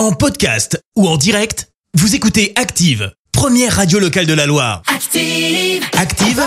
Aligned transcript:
En 0.00 0.12
podcast 0.12 0.82
ou 0.96 1.06
en 1.06 1.18
direct, 1.18 1.68
vous 1.92 2.14
écoutez 2.14 2.54
Active, 2.56 3.12
première 3.32 3.76
radio 3.76 3.98
locale 3.98 4.24
de 4.24 4.32
la 4.32 4.46
Loire. 4.46 4.80
Active. 4.86 5.84
Active, 5.94 6.42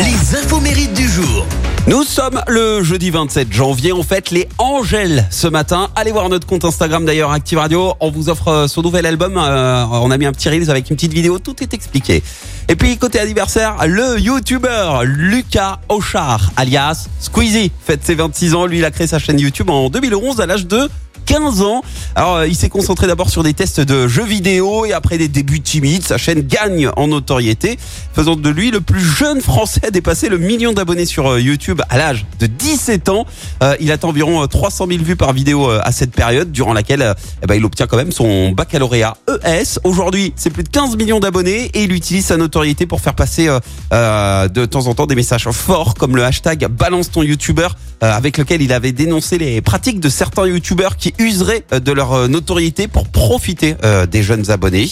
les 0.00 0.36
infos 0.36 0.58
mérites 0.58 0.92
du 0.92 1.08
jour. 1.08 1.46
Nous 1.86 2.02
sommes 2.02 2.42
le 2.48 2.82
jeudi 2.82 3.10
27 3.10 3.52
janvier, 3.52 3.92
on 3.92 4.02
fête 4.02 4.32
les 4.32 4.48
Angèles 4.58 5.28
ce 5.30 5.46
matin. 5.46 5.88
Allez 5.94 6.10
voir 6.10 6.28
notre 6.28 6.48
compte 6.48 6.64
Instagram 6.64 7.04
d'ailleurs, 7.04 7.30
Active 7.30 7.58
Radio. 7.58 7.94
On 8.00 8.10
vous 8.10 8.28
offre 8.28 8.48
euh, 8.48 8.66
son 8.66 8.82
nouvel 8.82 9.06
album. 9.06 9.36
Euh, 9.36 9.84
on 9.92 10.10
a 10.10 10.18
mis 10.18 10.26
un 10.26 10.32
petit 10.32 10.48
reel 10.48 10.68
avec 10.68 10.90
une 10.90 10.96
petite 10.96 11.14
vidéo, 11.14 11.38
tout 11.38 11.62
est 11.62 11.72
expliqué. 11.72 12.24
Et 12.68 12.74
puis 12.74 12.98
côté 12.98 13.20
anniversaire, 13.20 13.86
le 13.86 14.18
YouTuber 14.18 15.02
Lucas 15.04 15.78
Auchard, 15.88 16.50
alias 16.56 17.06
Squeezie, 17.20 17.70
fête 17.86 18.04
ses 18.04 18.16
26 18.16 18.54
ans. 18.56 18.66
Lui, 18.66 18.78
il 18.78 18.84
a 18.84 18.90
créé 18.90 19.06
sa 19.06 19.20
chaîne 19.20 19.38
YouTube 19.38 19.70
en 19.70 19.90
2011 19.90 20.40
à 20.40 20.46
l'âge 20.46 20.66
de 20.66 20.90
15 21.28 21.60
ans. 21.60 21.82
Alors, 22.14 22.36
euh, 22.36 22.46
il 22.48 22.56
s'est 22.56 22.70
concentré 22.70 23.06
d'abord 23.06 23.28
sur 23.28 23.42
des 23.42 23.52
tests 23.52 23.80
de 23.80 24.08
jeux 24.08 24.24
vidéo 24.24 24.86
et 24.86 24.94
après 24.94 25.18
des 25.18 25.28
débuts 25.28 25.60
timides, 25.60 26.02
sa 26.02 26.16
chaîne 26.16 26.40
gagne 26.40 26.88
en 26.96 27.08
notoriété, 27.08 27.78
faisant 28.14 28.34
de 28.34 28.48
lui 28.48 28.70
le 28.70 28.80
plus 28.80 29.04
jeune 29.04 29.42
français 29.42 29.82
à 29.86 29.90
dépasser 29.90 30.30
le 30.30 30.38
million 30.38 30.72
d'abonnés 30.72 31.04
sur 31.04 31.26
euh, 31.26 31.38
YouTube 31.38 31.82
à 31.90 31.98
l'âge 31.98 32.24
de 32.40 32.46
17 32.46 33.10
ans. 33.10 33.26
Euh, 33.62 33.76
il 33.78 33.92
atteint 33.92 34.08
environ 34.08 34.46
300 34.46 34.86
000 34.88 35.04
vues 35.04 35.16
par 35.16 35.34
vidéo 35.34 35.68
à 35.68 35.92
cette 35.92 36.12
période, 36.12 36.50
durant 36.50 36.72
laquelle 36.72 37.14
eh 37.42 37.46
ben, 37.46 37.56
il 37.56 37.64
obtient 37.66 37.86
quand 37.86 37.98
même 37.98 38.10
son 38.10 38.52
baccalauréat 38.52 39.18
ES. 39.44 39.80
Aujourd'hui, 39.84 40.32
c'est 40.34 40.48
plus 40.48 40.64
de 40.64 40.70
15 40.70 40.96
millions 40.96 41.20
d'abonnés 41.20 41.70
et 41.74 41.82
il 41.82 41.92
utilise 41.92 42.24
sa 42.24 42.38
notoriété 42.38 42.86
pour 42.86 43.02
faire 43.02 43.14
passer 43.14 43.48
de 43.90 44.64
temps 44.64 44.86
en 44.86 44.94
temps 44.94 45.06
des 45.06 45.14
messages 45.14 45.48
forts 45.50 45.94
comme 45.94 46.16
le 46.16 46.24
hashtag 46.24 46.66
balance 46.68 47.10
ton 47.10 47.22
YouTuber 47.22 47.68
avec 48.00 48.38
lequel 48.38 48.62
il 48.62 48.72
avait 48.72 48.92
dénoncé 48.92 49.38
les 49.38 49.60
pratiques 49.60 50.00
de 50.00 50.08
certains 50.08 50.46
YouTubers 50.46 50.96
qui 50.96 51.12
useraient 51.18 51.64
euh, 51.72 51.80
de 51.80 51.92
leur 51.92 52.12
euh, 52.12 52.28
notoriété 52.28 52.88
pour 52.88 53.08
profiter 53.08 53.76
euh, 53.84 54.06
des 54.06 54.22
jeunes 54.22 54.50
abonnés. 54.50 54.88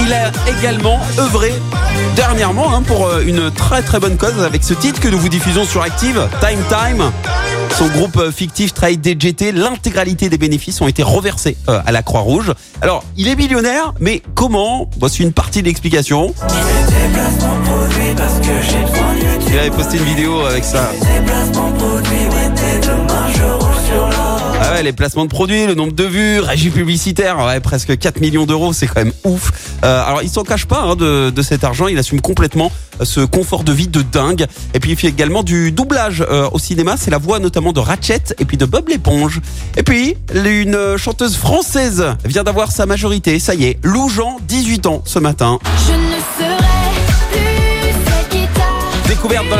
Il 0.00 0.12
a 0.12 0.30
également 0.58 1.00
œuvré 1.18 1.52
dernièrement 2.14 2.74
hein, 2.74 2.82
pour 2.82 3.18
une 3.18 3.50
très 3.50 3.82
très 3.82 3.98
bonne 3.98 4.16
cause 4.16 4.40
avec 4.40 4.62
ce 4.62 4.74
titre 4.74 5.00
que 5.00 5.08
nous 5.08 5.18
vous 5.18 5.28
diffusons 5.28 5.64
sur 5.64 5.82
Active, 5.82 6.28
Time 6.40 6.60
Time. 6.68 7.10
Son 7.76 7.88
groupe 7.88 8.30
fictif 8.30 8.72
Trade 8.72 9.00
DGT, 9.02 9.52
l'intégralité 9.52 10.28
des 10.28 10.38
bénéfices 10.38 10.80
ont 10.80 10.88
été 10.88 11.02
reversés 11.02 11.56
à 11.66 11.90
la 11.92 12.02
Croix-Rouge. 12.02 12.52
Alors, 12.80 13.04
il 13.16 13.28
est 13.28 13.36
millionnaire, 13.36 13.92
mais 14.00 14.22
comment? 14.34 14.88
Voici 14.98 15.22
une 15.22 15.32
partie 15.32 15.60
de 15.60 15.66
l'explication. 15.66 16.32
Il 19.48 19.58
avait 19.58 19.70
posté 19.70 19.98
une 19.98 20.04
vidéo 20.04 20.40
avec 20.40 20.64
ça. 20.64 20.90
Ah 24.68 24.82
les 24.82 24.92
placements 24.92 25.24
de 25.24 25.30
produits, 25.30 25.66
le 25.66 25.74
nombre 25.74 25.92
de 25.92 26.04
vues, 26.04 26.40
régie 26.40 26.70
publicitaire, 26.70 27.38
ouais, 27.38 27.60
presque 27.60 27.96
4 27.96 28.20
millions 28.20 28.46
d'euros, 28.46 28.72
c'est 28.72 28.86
quand 28.86 29.02
même 29.02 29.12
ouf. 29.24 29.52
Euh, 29.84 30.04
alors 30.04 30.22
il 30.22 30.28
s'en 30.28 30.44
cache 30.44 30.66
pas 30.66 30.80
hein, 30.80 30.96
de, 30.96 31.42
cet 31.42 31.64
argent, 31.64 31.88
il 31.88 31.98
assume 31.98 32.20
complètement 32.20 32.70
euh, 33.00 33.04
ce 33.04 33.20
confort 33.20 33.64
de 33.64 33.72
vie 33.72 33.88
de 33.88 34.02
dingue. 34.02 34.46
Et 34.74 34.80
puis 34.80 34.92
il 34.92 34.96
fait 34.96 35.08
également 35.08 35.42
du 35.42 35.72
doublage 35.72 36.24
euh, 36.28 36.48
au 36.52 36.58
cinéma, 36.58 36.96
c'est 36.98 37.10
la 37.10 37.18
voix 37.18 37.38
notamment 37.38 37.72
de 37.72 37.80
Ratchet 37.80 38.34
et 38.38 38.44
puis 38.44 38.56
de 38.56 38.64
Bob 38.66 38.88
l'éponge. 38.88 39.40
Et 39.76 39.82
puis 39.82 40.16
une 40.34 40.96
chanteuse 40.96 41.36
française 41.36 42.04
vient 42.24 42.44
d'avoir 42.44 42.70
sa 42.70 42.86
majorité, 42.86 43.38
ça 43.38 43.54
y 43.54 43.64
est, 43.64 43.78
Lou 43.82 44.08
Jean, 44.08 44.38
18 44.46 44.86
ans 44.86 45.02
ce 45.04 45.18
matin. 45.18 45.58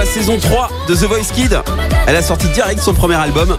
Saison 0.07 0.39
3 0.39 0.71
de 0.89 0.95
The 0.95 1.05
Voice 1.05 1.33
Kid, 1.35 1.61
elle 2.07 2.17
a 2.17 2.23
sorti 2.23 2.49
direct 2.49 2.81
son 2.81 2.95
premier 2.95 3.17
album. 3.17 3.59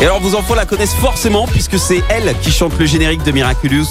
Et 0.00 0.04
alors 0.04 0.20
vos 0.20 0.34
enfants 0.36 0.54
la 0.54 0.66
connaissent 0.66 0.94
forcément 0.94 1.46
puisque 1.46 1.78
c'est 1.78 2.02
elle 2.08 2.34
qui 2.40 2.52
chante 2.52 2.78
le 2.78 2.86
générique 2.86 3.22
de 3.22 3.32
Miraculous. 3.32 3.86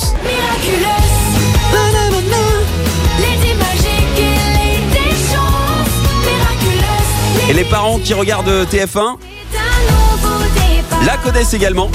et 7.49 7.53
les 7.53 7.63
parents 7.65 7.99
qui 7.99 8.13
regardent 8.13 8.65
TF1 8.71 9.17
C'est 9.51 9.57
un 9.57 9.91
nouveau 9.91 10.43
départ. 10.55 11.03
la 11.05 11.17
connaissent 11.17 11.53
également. 11.53 11.89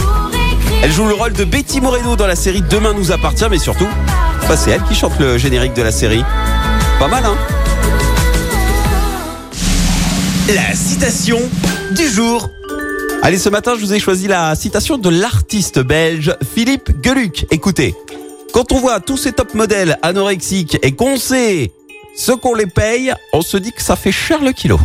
Elle 0.83 0.93
joue 0.93 1.07
le 1.09 1.15
rôle 1.15 1.33
de 1.33 1.45
Betty 1.45 1.81
Moreno 1.81 2.17
dans 2.17 2.27
la 2.27 2.37
série 2.37 2.63
Demain 2.63 2.93
nous 2.93 3.11
appartient, 3.13 3.47
mais 3.51 3.59
surtout, 3.59 3.89
c'est 4.57 4.71
elle 4.71 4.83
qui 4.85 4.95
chante 4.95 5.19
le 5.19 5.39
générique 5.39 5.75
de 5.75 5.83
la 5.83 5.91
série. 5.91 6.23
Pas 6.99 7.07
mal, 7.07 7.25
hein 7.25 7.37
La 10.49 10.75
citation 10.75 11.39
du 11.93 12.09
jour. 12.09 12.51
Allez, 13.23 13.39
ce 13.39 13.49
matin, 13.49 13.77
je 13.77 13.81
vous 13.81 13.95
ai 13.95 14.01
choisi 14.01 14.27
la 14.27 14.57
citation 14.57 14.99
de 14.99 15.09
l'artiste 15.09 15.79
belge 15.79 16.35
Philippe 16.55 16.91
Geluc. 17.01 17.47
Écoutez, 17.53 17.95
quand 18.53 18.73
on 18.73 18.81
voit 18.81 18.99
tous 18.99 19.17
ces 19.17 19.31
top 19.31 19.55
modèles 19.55 19.97
anorexiques 20.03 20.77
et 20.83 20.93
qu'on 20.97 21.19
sait 21.19 21.71
ce 22.17 22.33
qu'on 22.33 22.55
les 22.55 22.67
paye, 22.67 23.15
on 23.33 23.43
se 23.43 23.57
dit 23.57 23.71
que 23.71 23.83
ça 23.83 23.95
fait 23.95 24.11
cher 24.11 24.43
le 24.43 24.51
kilo. 24.51 24.81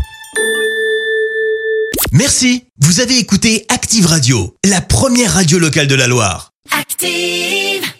Merci, 2.12 2.66
vous 2.80 3.00
avez 3.00 3.18
écouté 3.18 3.66
Active 3.70 4.06
Radio, 4.06 4.56
la 4.64 4.82
première 4.82 5.34
radio 5.34 5.58
locale 5.58 5.88
de 5.88 5.96
la 5.96 6.06
Loire. 6.06 6.52
Active. 6.80 7.93